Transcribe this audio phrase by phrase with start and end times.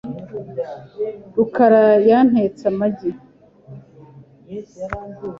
[1.35, 3.11] rukara yantetse amagi.